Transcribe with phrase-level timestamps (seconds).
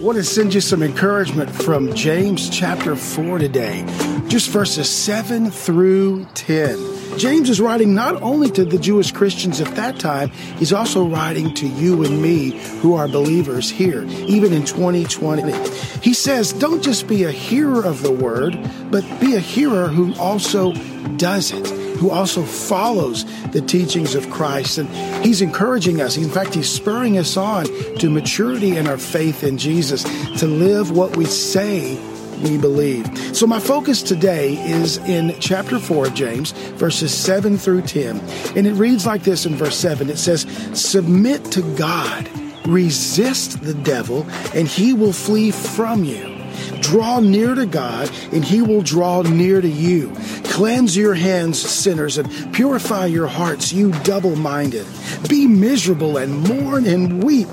[0.00, 3.84] I want to send you some encouragement from James chapter 4 today,
[4.28, 7.18] just verses 7 through 10.
[7.18, 11.52] James is writing not only to the Jewish Christians at that time, he's also writing
[11.52, 15.52] to you and me who are believers here, even in 2020.
[16.00, 18.58] He says, Don't just be a hearer of the word,
[18.90, 20.72] but be a hearer who also
[21.18, 24.78] does it who also follows the teachings of Christ.
[24.78, 24.88] And
[25.24, 26.16] he's encouraging us.
[26.16, 27.66] In fact, he's spurring us on
[27.98, 30.02] to maturity in our faith in Jesus,
[30.40, 31.98] to live what we say
[32.42, 33.06] we believe.
[33.36, 38.18] So, my focus today is in chapter 4 of James, verses 7 through 10.
[38.56, 42.28] And it reads like this in verse 7 it says, Submit to God,
[42.66, 46.38] resist the devil, and he will flee from you.
[46.80, 50.14] Draw near to God, and he will draw near to you.
[50.50, 54.86] Cleanse your hands, sinners, and purify your hearts, you double minded.
[55.28, 57.48] Be miserable and mourn and weep.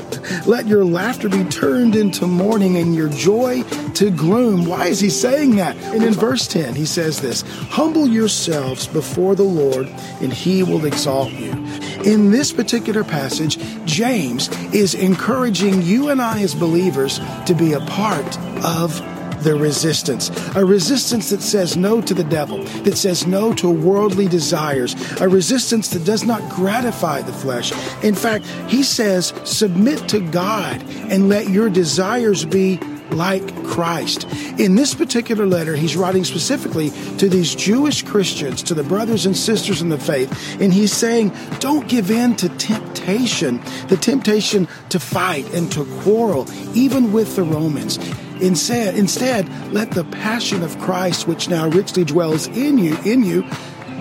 [0.47, 3.61] Let your laughter be turned into mourning and your joy
[3.93, 4.65] to gloom.
[4.65, 5.77] Why is he saying that?
[5.77, 9.87] And in verse 10, he says this Humble yourselves before the Lord,
[10.19, 11.51] and he will exalt you.
[12.03, 17.79] In this particular passage, James is encouraging you and I as believers to be a
[17.81, 18.99] part of
[19.41, 20.29] the resistance.
[20.55, 25.27] A resistance that says no to the devil, that says no to worldly desires, a
[25.27, 27.71] resistance that does not gratify the flesh.
[28.03, 32.79] In fact, he says, submit to God and let your desires be
[33.11, 34.25] like Christ.
[34.59, 39.35] In this particular letter, he's writing specifically to these Jewish Christians, to the brothers and
[39.35, 44.99] sisters in the faith, and he's saying, don't give in to temptation, the temptation to
[44.99, 47.97] fight and to quarrel, even with the Romans.
[48.41, 53.43] Instead, instead, let the passion of Christ, which now richly dwells in you, in you,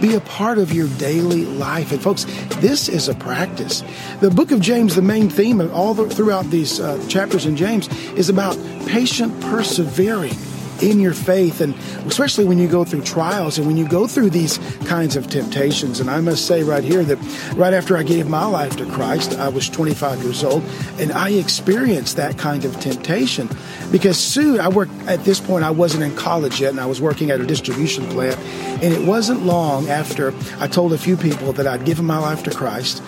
[0.00, 1.92] be a part of your daily life.
[1.92, 2.24] And folks,
[2.56, 3.82] this is a practice.
[4.20, 7.56] The book of James, the main theme of all the, throughout these uh, chapters in
[7.56, 10.36] James, is about patient persevering
[10.82, 11.74] in your faith, and
[12.06, 16.00] especially when you go through trials and when you go through these kinds of temptations.
[16.00, 17.16] And I must say right here that
[17.54, 20.62] right after I gave my life to Christ, I was 25 years old,
[20.98, 23.48] and I experienced that kind of temptation
[23.90, 27.00] because soon I worked at this point, I wasn't in college yet, and I was
[27.00, 28.38] working at a distribution plant.
[28.82, 32.42] And it wasn't long after I told a few people that I'd given my life
[32.44, 33.02] to Christ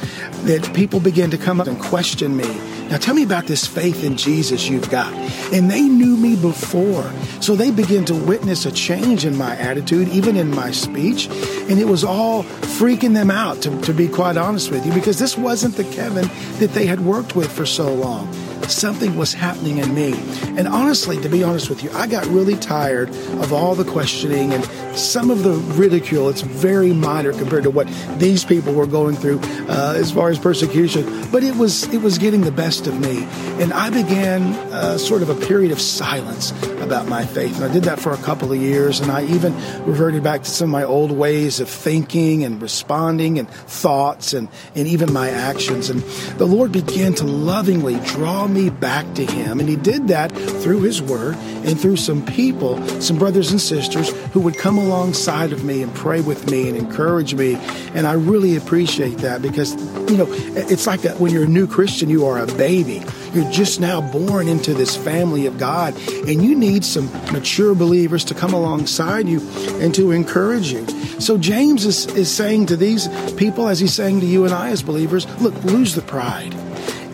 [0.45, 4.03] that people began to come up and question me now tell me about this faith
[4.03, 5.13] in Jesus you've got.
[5.53, 7.13] And they knew me before.
[7.41, 11.27] So they began to witness a change in my attitude, even in my speech.
[11.69, 15.19] And it was all freaking them out, to, to be quite honest with you, because
[15.19, 18.33] this wasn't the Kevin that they had worked with for so long
[18.65, 20.15] something was happening in me.
[20.59, 24.53] And honestly, to be honest with you, I got really tired of all the questioning
[24.53, 24.65] and
[24.99, 26.29] some of the ridicule.
[26.29, 30.39] It's very minor compared to what these people were going through uh, as far as
[30.39, 31.31] persecution.
[31.31, 33.25] But it was it was getting the best of me,
[33.63, 37.57] and I began uh, sort of a period of silence about my faith.
[37.57, 39.55] And I did that for a couple of years, and I even
[39.85, 44.49] reverted back to some of my old ways of thinking and responding and thoughts and,
[44.75, 45.91] and even my actions.
[45.91, 46.01] And
[46.39, 49.61] the Lord began to lovingly draw me back to Him.
[49.61, 54.11] And He did that through His Word and through some people, some brothers and sisters
[54.33, 57.55] who would come alongside of me and pray with me and encourage me.
[57.95, 59.75] And I really appreciate that because,
[60.11, 63.03] you know, it's like that when you're a new Christian, you are a baby.
[63.35, 65.95] You're just now born into this family of God,
[66.27, 69.41] and you need some mature believers to come alongside you
[69.81, 70.87] and to encourage you.
[71.21, 74.71] So James is, is saying to these people, as he's saying to you and I
[74.71, 76.55] as believers, look, lose the pride.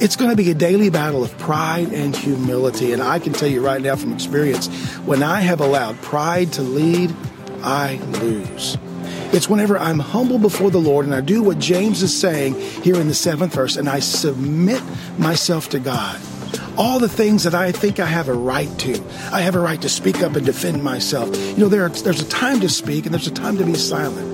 [0.00, 2.92] It's going to be a daily battle of pride and humility.
[2.92, 4.68] And I can tell you right now from experience,
[5.06, 7.14] when I have allowed pride to lead,
[7.62, 8.76] I lose.
[9.32, 12.96] It's whenever I'm humble before the Lord and I do what James is saying here
[12.96, 14.82] in the seventh verse and I submit
[15.18, 16.20] myself to God.
[16.76, 19.02] All the things that I think I have a right to.
[19.32, 21.36] I have a right to speak up and defend myself.
[21.36, 23.74] You know, there are, there's a time to speak and there's a time to be
[23.74, 24.33] silent.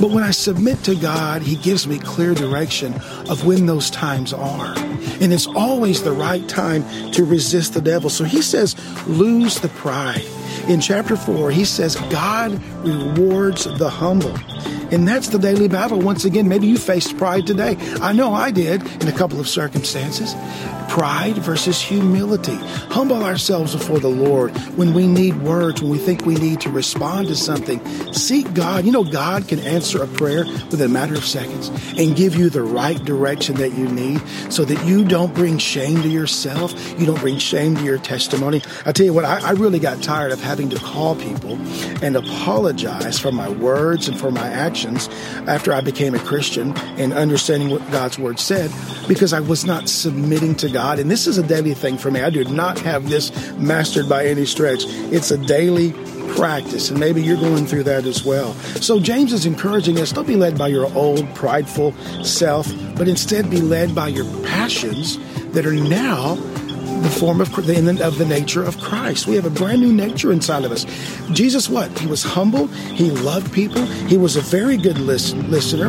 [0.00, 2.94] But when I submit to God, He gives me clear direction
[3.28, 4.74] of when those times are.
[5.20, 8.10] And it's always the right time to resist the devil.
[8.10, 8.76] So He says,
[9.06, 10.24] lose the pride
[10.68, 14.36] in chapter 4, he says, God rewards the humble.
[14.90, 16.00] And that's the daily battle.
[16.00, 17.76] Once again, maybe you faced pride today.
[18.00, 20.34] I know I did in a couple of circumstances
[20.96, 22.56] pride versus humility.
[22.88, 26.70] Humble ourselves before the Lord when we need words, when we think we need to
[26.70, 27.84] respond to something.
[28.14, 28.86] Seek God.
[28.86, 32.48] You know, God can answer a prayer within a matter of seconds and give you
[32.48, 36.72] the right direction that you need so that you don't bring shame to yourself.
[36.98, 38.62] You don't bring shame to your testimony.
[38.86, 41.58] I tell you what, I, I really got tired of having to call people
[42.02, 45.10] and apologize for my words and for my actions
[45.46, 48.72] after I became a Christian and understanding what God's word said
[49.06, 50.85] because I was not submitting to God.
[50.94, 52.20] And this is a daily thing for me.
[52.20, 54.84] I do not have this mastered by any stretch.
[54.86, 55.92] It's a daily
[56.36, 58.52] practice, and maybe you're going through that as well.
[58.80, 61.92] So, James is encouraging us don't be led by your old prideful
[62.22, 65.18] self, but instead be led by your passions
[65.52, 66.36] that are now
[67.02, 69.26] the form of the, of the nature of Christ.
[69.26, 70.84] We have a brand new nature inside of us.
[71.32, 71.96] Jesus, what?
[71.98, 72.66] He was humble.
[72.68, 73.84] He loved people.
[73.84, 75.88] He was a very good listen, listener,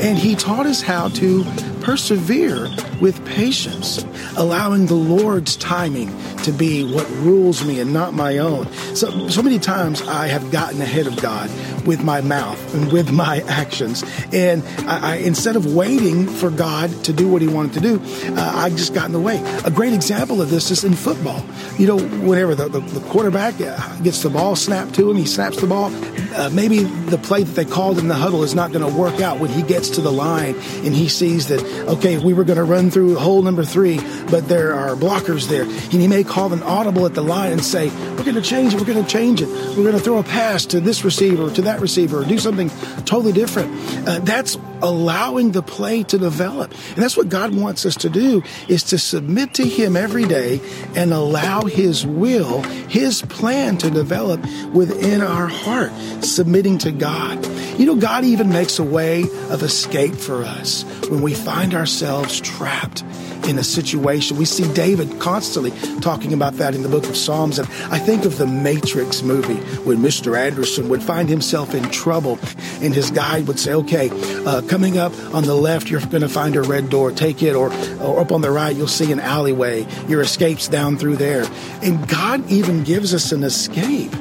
[0.00, 1.44] and he taught us how to
[1.88, 2.68] persevere
[3.00, 4.04] with patience,
[4.36, 8.70] allowing the Lord's timing to be what rules me and not my own.
[8.94, 11.48] So, so many times I have gotten ahead of God
[11.86, 14.04] with my mouth and with my actions.
[14.34, 18.02] And I, I instead of waiting for God to do what he wanted to do,
[18.34, 19.42] uh, I just got in the way.
[19.64, 21.42] A great example of this is in football.
[21.78, 25.24] You know, whenever the, the, the quarterback uh, gets the ball snapped to him, he
[25.24, 25.90] snaps the ball.
[26.38, 29.20] Uh, maybe the play that they called in the huddle is not going to work
[29.20, 30.54] out when he gets to the line
[30.84, 33.98] and he sees that, okay, we were going to run through hole number three,
[34.30, 35.64] but there are blockers there.
[35.64, 38.72] And he may call an audible at the line and say, we're going to change
[38.72, 39.48] it, we're going to change it.
[39.48, 42.70] We're going to throw a pass to this receiver, to that receiver, or do something
[43.04, 43.72] totally different.
[44.08, 46.70] Uh, that's allowing the play to develop.
[46.70, 50.60] And that's what God wants us to do is to submit to him every day
[50.94, 54.40] and allow his will, his plan to develop
[54.72, 55.92] within our heart,
[56.22, 57.44] submitting to God.
[57.78, 62.40] You know, God even makes a way of escape for us when we find ourselves
[62.40, 63.04] trapped
[63.46, 64.36] in a situation.
[64.36, 65.70] We see David constantly
[66.00, 67.56] talking about that in the book of Psalms.
[67.60, 70.36] And I think of the Matrix movie when Mr.
[70.36, 72.40] Anderson would find himself in trouble
[72.82, 74.10] and his guide would say, okay,
[74.44, 77.54] uh, coming up on the left, you're going to find a red door, take it,
[77.54, 77.72] or,
[78.02, 79.86] or up on the right, you'll see an alleyway.
[80.08, 81.44] Your escape's down through there.
[81.80, 84.12] And God even gives us an escape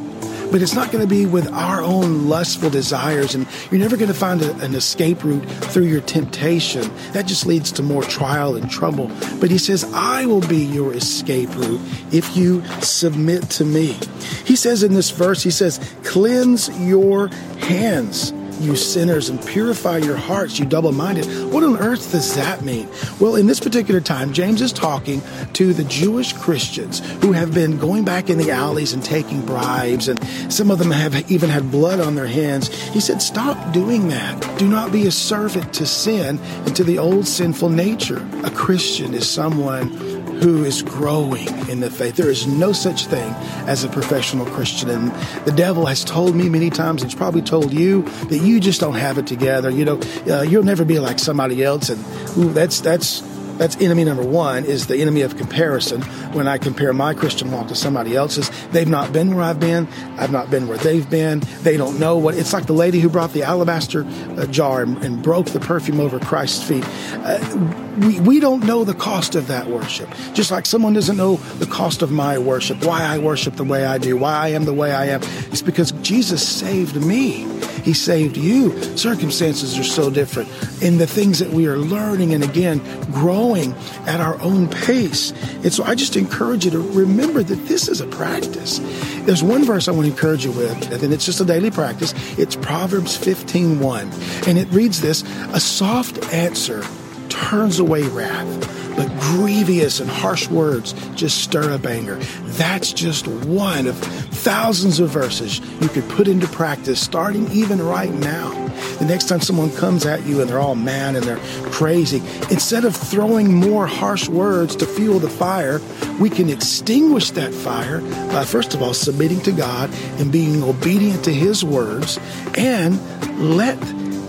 [0.51, 3.35] but it's not going to be with our own lustful desires.
[3.35, 6.81] And you're never going to find a, an escape route through your temptation.
[7.13, 9.11] That just leads to more trial and trouble.
[9.39, 13.97] But he says, I will be your escape route if you submit to me.
[14.45, 17.27] He says in this verse, he says, cleanse your
[17.59, 18.31] hands
[18.62, 21.25] you sinners, and purify your hearts, you double minded.
[21.51, 22.88] What on earth does that mean?
[23.19, 25.21] Well, in this particular time, James is talking
[25.54, 30.07] to the Jewish Christians who have been going back in the alleys and taking bribes,
[30.07, 30.19] and
[30.51, 32.68] some of them have even had blood on their hands.
[32.89, 34.59] He said, Stop doing that.
[34.59, 38.27] Do not be a servant to sin and to the old sinful nature.
[38.44, 42.15] A Christian is someone who is growing in the faith.
[42.15, 43.33] There is no such thing
[43.67, 44.89] as a professional Christian.
[44.89, 45.11] And
[45.45, 48.79] the devil has told me many times, and he's probably told you, that you just
[48.79, 49.69] don't have it together.
[49.69, 49.99] You know,
[50.29, 51.89] uh, you'll never be like somebody else.
[51.89, 52.03] And
[52.37, 53.21] ooh, that's, that's,
[53.57, 56.01] that's enemy number one is the enemy of comparison.
[56.33, 59.88] When I compare my Christian walk to somebody else's, they've not been where I've been.
[60.18, 61.42] I've not been where they've been.
[61.62, 62.68] They don't know what it's like.
[62.68, 66.63] The lady who brought the alabaster uh, jar and, and, broke the perfume over Christ's
[66.63, 66.83] feet.
[66.86, 67.69] Uh,
[68.00, 70.09] we, we don't know the cost of that worship.
[70.33, 73.86] Just like someone doesn't know the cost of my worship, why I worship the way
[73.86, 75.21] I do, why I am the way I am.
[75.51, 77.45] It's because Jesus saved me.
[77.87, 78.77] He saved you.
[78.97, 80.49] Circumstances are so different.
[80.83, 82.79] In the things that we are learning and again,
[83.13, 83.73] growing
[84.05, 85.31] at our own pace.
[85.63, 88.79] And so I just encourage you to remember that this is a practice.
[89.21, 92.13] There's one verse I want to encourage you with, and it's just a daily practice.
[92.37, 94.11] It's Proverbs 15 1.
[94.47, 95.23] And it reads this
[95.53, 96.83] A soft answer
[97.29, 102.16] turns away wrath but grievous and harsh words just stir up anger.
[102.57, 108.11] That's just one of thousands of verses you could put into practice starting even right
[108.11, 108.49] now.
[108.97, 111.37] The next time someone comes at you and they're all mad and they're
[111.71, 112.18] crazy,
[112.49, 115.80] instead of throwing more harsh words to fuel the fire,
[116.19, 118.01] we can extinguish that fire
[118.31, 122.19] by, first of all, submitting to God and being obedient to His words
[122.56, 122.99] and
[123.39, 123.77] let,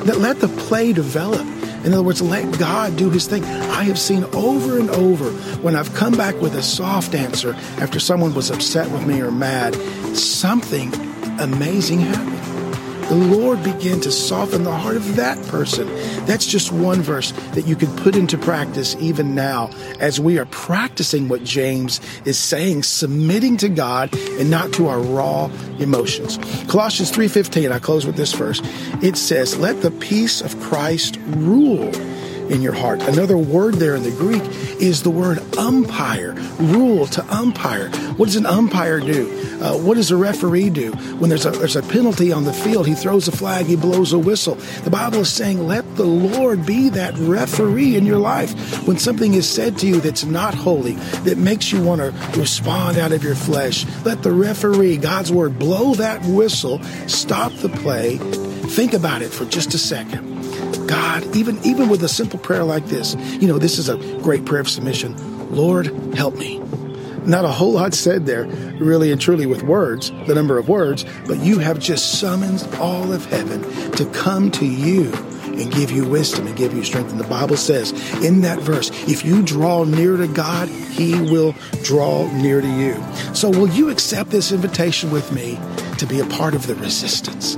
[0.04, 1.46] let the play develop
[1.88, 3.42] in other words, let God do his thing.
[3.46, 5.30] I have seen over and over
[5.62, 9.30] when I've come back with a soft answer after someone was upset with me or
[9.30, 9.74] mad,
[10.14, 10.92] something
[11.40, 12.37] amazing happened
[13.08, 15.86] the Lord began to soften the heart of that person.
[16.26, 20.44] That's just one verse that you could put into practice even now as we are
[20.46, 26.38] practicing what James is saying, submitting to God and not to our raw emotions.
[26.68, 28.60] Colossians 3:15, I close with this verse.
[29.00, 31.90] It says, "Let the peace of Christ rule
[32.50, 34.42] in your heart." Another word there in the Greek
[34.80, 37.90] is the word umpire, rule to umpire.
[38.16, 39.34] What does an umpire do?
[39.60, 40.92] Uh, what does a referee do?
[41.18, 44.12] When there's a, there's a penalty on the field, he throws a flag, he blows
[44.12, 44.54] a whistle.
[44.84, 48.86] The Bible is saying, let the Lord be that referee in your life.
[48.86, 50.92] When something is said to you that's not holy,
[51.24, 55.58] that makes you want to respond out of your flesh, let the referee, God's word,
[55.58, 60.37] blow that whistle, stop the play, think about it for just a second.
[60.88, 64.44] God, even even with a simple prayer like this, you know, this is a great
[64.44, 65.14] prayer of submission.
[65.54, 66.58] Lord, help me.
[67.24, 68.46] Not a whole lot said there,
[68.80, 73.12] really and truly, with words, the number of words, but you have just summoned all
[73.12, 75.12] of heaven to come to you
[75.60, 77.10] and give you wisdom and give you strength.
[77.10, 77.92] And the Bible says
[78.24, 82.94] in that verse, if you draw near to God, He will draw near to you.
[83.34, 85.58] So, will you accept this invitation with me
[85.98, 87.56] to be a part of the resistance?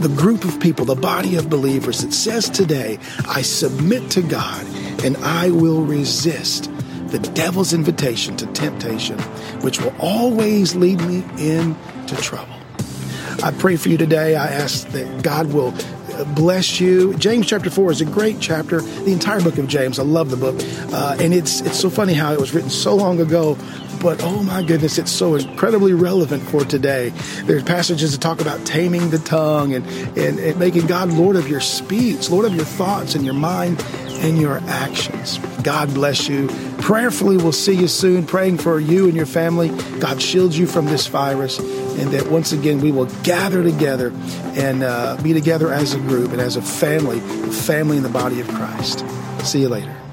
[0.00, 2.98] The group of people, the body of believers that says today,
[3.28, 4.66] I submit to God
[5.04, 6.70] and I will resist
[7.08, 9.18] the devil's invitation to temptation,
[9.62, 12.54] which will always lead me into trouble.
[13.42, 14.36] I pray for you today.
[14.36, 15.72] I ask that God will
[16.34, 17.14] bless you.
[17.14, 18.80] James chapter four is a great chapter.
[18.80, 19.98] The entire book of James.
[19.98, 20.56] I love the book,
[20.92, 23.56] uh, and it's it's so funny how it was written so long ago,
[24.00, 27.08] but oh my goodness, it's so incredibly relevant for today.
[27.44, 29.86] There's passages that talk about taming the tongue and,
[30.18, 33.82] and, and making God Lord of your speech, Lord of your thoughts and your mind
[34.24, 35.38] and your actions.
[35.62, 36.48] God bless you.
[36.78, 38.26] Prayerfully, we'll see you soon.
[38.26, 39.68] Praying for you and your family.
[40.00, 44.12] God shields you from this virus and that once again we will gather together
[44.56, 48.08] and uh, be together as a group and as a family, a family in the
[48.08, 49.04] body of Christ.
[49.42, 50.03] See you later.